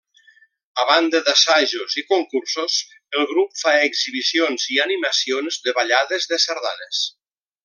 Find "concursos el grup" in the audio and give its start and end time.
2.13-3.55